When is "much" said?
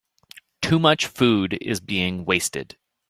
0.79-1.05